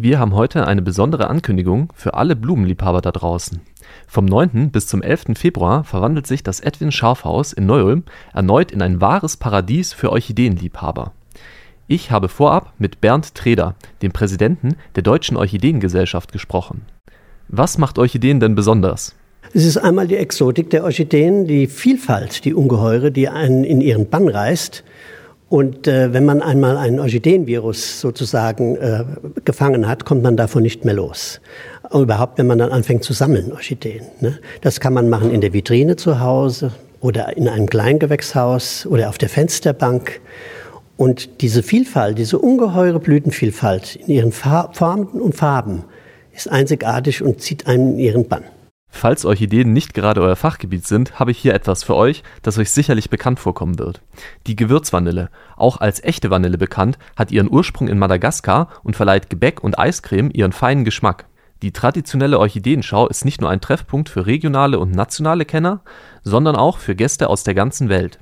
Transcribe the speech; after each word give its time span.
Wir 0.00 0.20
haben 0.20 0.36
heute 0.36 0.64
eine 0.68 0.80
besondere 0.80 1.26
Ankündigung 1.26 1.92
für 1.92 2.14
alle 2.14 2.36
Blumenliebhaber 2.36 3.00
da 3.00 3.10
draußen. 3.10 3.62
Vom 4.06 4.26
9. 4.26 4.70
bis 4.70 4.86
zum 4.86 5.02
11. 5.02 5.36
Februar 5.36 5.82
verwandelt 5.82 6.24
sich 6.28 6.44
das 6.44 6.60
Edwin 6.60 6.92
Schafhaus 6.92 7.52
in 7.52 7.66
Neu-Ulm 7.66 8.04
erneut 8.32 8.70
in 8.70 8.80
ein 8.80 9.00
wahres 9.00 9.36
Paradies 9.36 9.92
für 9.92 10.12
Orchideenliebhaber. 10.12 11.10
Ich 11.88 12.12
habe 12.12 12.28
vorab 12.28 12.74
mit 12.78 13.00
Bernd 13.00 13.34
Treder, 13.34 13.74
dem 14.00 14.12
Präsidenten 14.12 14.76
der 14.94 15.02
Deutschen 15.02 15.36
Orchideengesellschaft, 15.36 16.30
gesprochen. 16.30 16.82
Was 17.48 17.76
macht 17.76 17.98
Orchideen 17.98 18.38
denn 18.38 18.54
besonders? 18.54 19.16
Es 19.52 19.64
ist 19.64 19.78
einmal 19.78 20.06
die 20.06 20.16
Exotik 20.16 20.70
der 20.70 20.84
Orchideen, 20.84 21.48
die 21.48 21.66
Vielfalt, 21.66 22.44
die 22.44 22.54
Ungeheure, 22.54 23.10
die 23.10 23.28
einen 23.28 23.64
in 23.64 23.80
ihren 23.80 24.08
Bann 24.08 24.28
reißt 24.28 24.84
und 25.48 25.88
äh, 25.88 26.12
wenn 26.12 26.26
man 26.26 26.42
einmal 26.42 26.76
einen 26.76 27.00
Orchideenvirus 27.00 28.00
sozusagen 28.00 28.76
äh, 28.76 29.04
gefangen 29.44 29.88
hat, 29.88 30.04
kommt 30.04 30.22
man 30.22 30.36
davon 30.36 30.62
nicht 30.62 30.84
mehr 30.84 30.94
los. 30.94 31.40
Aber 31.84 32.00
überhaupt, 32.00 32.38
wenn 32.38 32.46
man 32.46 32.58
dann 32.58 32.70
anfängt 32.70 33.02
zu 33.02 33.14
sammeln, 33.14 33.52
Orchideen. 33.52 34.04
Ne? 34.20 34.38
Das 34.60 34.78
kann 34.78 34.92
man 34.92 35.08
machen 35.08 35.30
in 35.30 35.40
der 35.40 35.54
Vitrine 35.54 35.96
zu 35.96 36.20
Hause 36.20 36.72
oder 37.00 37.34
in 37.36 37.48
einem 37.48 37.66
Kleingewächshaus 37.66 38.84
oder 38.84 39.08
auf 39.08 39.16
der 39.16 39.30
Fensterbank. 39.30 40.20
Und 40.98 41.40
diese 41.40 41.62
Vielfalt, 41.62 42.18
diese 42.18 42.38
ungeheure 42.38 43.00
Blütenvielfalt 43.00 43.96
in 43.96 44.08
ihren 44.08 44.32
Formen 44.32 45.06
und 45.06 45.34
Farben 45.34 45.84
ist 46.34 46.50
einzigartig 46.50 47.22
und 47.22 47.40
zieht 47.40 47.66
einen 47.66 47.94
in 47.94 47.98
ihren 47.98 48.28
Bann. 48.28 48.44
Falls 48.90 49.24
Orchideen 49.24 49.72
nicht 49.72 49.94
gerade 49.94 50.20
euer 50.22 50.34
Fachgebiet 50.34 50.86
sind, 50.86 51.20
habe 51.20 51.30
ich 51.30 51.38
hier 51.38 51.54
etwas 51.54 51.84
für 51.84 51.94
euch, 51.94 52.22
das 52.42 52.58
euch 52.58 52.70
sicherlich 52.70 53.10
bekannt 53.10 53.38
vorkommen 53.38 53.78
wird. 53.78 54.00
Die 54.46 54.56
Gewürzvanille, 54.56 55.30
auch 55.56 55.76
als 55.76 56.02
echte 56.02 56.30
Vanille 56.30 56.58
bekannt, 56.58 56.98
hat 57.16 57.30
ihren 57.30 57.50
Ursprung 57.50 57.88
in 57.88 57.98
Madagaskar 57.98 58.68
und 58.82 58.96
verleiht 58.96 59.30
Gebäck 59.30 59.62
und 59.62 59.78
Eiscreme 59.78 60.30
ihren 60.32 60.52
feinen 60.52 60.84
Geschmack. 60.84 61.26
Die 61.62 61.72
traditionelle 61.72 62.38
Orchideenschau 62.38 63.08
ist 63.08 63.24
nicht 63.24 63.40
nur 63.40 63.50
ein 63.50 63.60
Treffpunkt 63.60 64.08
für 64.08 64.26
regionale 64.26 64.78
und 64.78 64.92
nationale 64.92 65.44
Kenner, 65.44 65.80
sondern 66.22 66.56
auch 66.56 66.78
für 66.78 66.94
Gäste 66.94 67.28
aus 67.28 67.42
der 67.42 67.54
ganzen 67.54 67.88
Welt. 67.88 68.20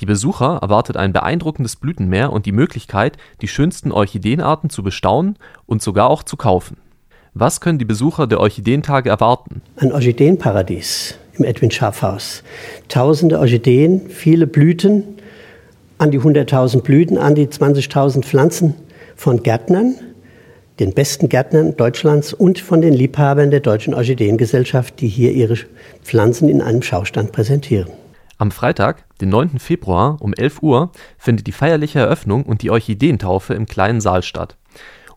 Die 0.00 0.06
Besucher 0.06 0.58
erwartet 0.62 0.96
ein 0.96 1.12
beeindruckendes 1.12 1.76
Blütenmeer 1.76 2.32
und 2.32 2.46
die 2.46 2.52
Möglichkeit, 2.52 3.18
die 3.40 3.48
schönsten 3.48 3.92
Orchideenarten 3.92 4.70
zu 4.70 4.82
bestaunen 4.82 5.38
und 5.66 5.82
sogar 5.82 6.08
auch 6.08 6.22
zu 6.22 6.36
kaufen. 6.36 6.76
Was 7.34 7.62
können 7.62 7.78
die 7.78 7.86
Besucher 7.86 8.26
der 8.26 8.40
Orchideentage 8.40 9.08
erwarten? 9.08 9.62
Ein 9.76 9.90
Orchideenparadies 9.92 11.14
im 11.38 11.46
Edwin 11.46 11.70
Schafhaus. 11.70 12.42
Tausende 12.88 13.38
Orchideen, 13.38 14.10
viele 14.10 14.46
Blüten, 14.46 15.04
an 15.96 16.10
die 16.10 16.20
100.000 16.20 16.82
Blüten, 16.82 17.16
an 17.16 17.34
die 17.34 17.46
20.000 17.46 18.22
Pflanzen 18.22 18.74
von 19.16 19.42
Gärtnern, 19.42 19.94
den 20.78 20.92
besten 20.92 21.30
Gärtnern 21.30 21.74
Deutschlands 21.74 22.34
und 22.34 22.58
von 22.58 22.82
den 22.82 22.92
Liebhabern 22.92 23.50
der 23.50 23.60
Deutschen 23.60 23.94
Orchideengesellschaft, 23.94 25.00
die 25.00 25.08
hier 25.08 25.32
ihre 25.32 25.56
Pflanzen 26.02 26.50
in 26.50 26.60
einem 26.60 26.82
Schaustand 26.82 27.32
präsentieren. 27.32 27.88
Am 28.36 28.50
Freitag, 28.50 29.04
den 29.20 29.30
9. 29.30 29.58
Februar 29.58 30.18
um 30.20 30.34
11 30.34 30.62
Uhr, 30.62 30.92
findet 31.16 31.46
die 31.46 31.52
feierliche 31.52 32.00
Eröffnung 32.00 32.42
und 32.42 32.60
die 32.60 32.70
Orchideentaufe 32.70 33.54
im 33.54 33.64
kleinen 33.64 34.02
Saal 34.02 34.22
statt. 34.22 34.58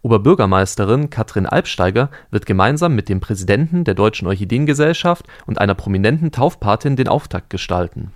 Oberbürgermeisterin 0.05 1.09
Katrin 1.09 1.47
Alpsteiger 1.47 2.11
wird 2.29 2.45
gemeinsam 2.45 2.93
mit 2.93 3.09
dem 3.09 3.21
Präsidenten 3.21 3.85
der 3.85 3.95
Deutschen 3.95 4.27
Orchideengesellschaft 4.27 5.25
und 5.47 5.59
einer 5.59 5.73
prominenten 5.73 6.31
Taufpatin 6.31 6.95
den 6.95 7.07
Auftakt 7.07 7.49
gestalten. 7.49 8.11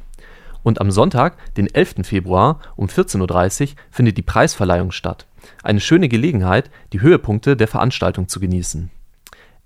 Und 0.62 0.82
am 0.82 0.92
Sonntag, 0.92 1.36
den 1.56 1.66
11. 1.66 2.06
Februar 2.06 2.60
um 2.76 2.86
14.30 2.86 3.62
Uhr 3.72 3.76
findet 3.90 4.18
die 4.18 4.22
Preisverleihung 4.22 4.92
statt. 4.92 5.26
Eine 5.64 5.80
schöne 5.80 6.10
Gelegenheit, 6.10 6.70
die 6.94 7.02
Höhepunkte 7.02 7.58
der 7.58 7.68
Veranstaltung 7.68 8.28
zu 8.28 8.40
genießen. 8.40 8.92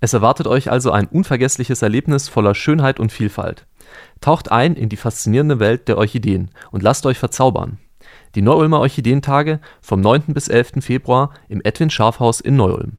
Es 0.00 0.14
erwartet 0.14 0.46
euch 0.46 0.70
also 0.70 0.92
ein 0.92 1.08
unvergessliches 1.08 1.82
Erlebnis 1.82 2.30
voller 2.30 2.54
Schönheit 2.54 3.00
und 3.00 3.12
Vielfalt. 3.12 3.66
Taucht 4.22 4.50
ein 4.50 4.76
in 4.76 4.88
die 4.88 4.96
faszinierende 4.96 5.60
Welt 5.60 5.88
der 5.88 5.98
Orchideen 5.98 6.50
und 6.70 6.82
lasst 6.82 7.04
euch 7.04 7.18
verzaubern 7.18 7.76
die 8.34 8.42
Neu-Ulmer 8.42 8.80
Orchideentage 8.80 9.60
vom 9.80 10.00
9. 10.00 10.34
bis 10.34 10.48
11. 10.48 10.72
Februar 10.80 11.30
im 11.48 11.60
Edwin 11.64 11.90
Schafhaus 11.90 12.40
in 12.40 12.56
Neu-Ulm 12.56 12.92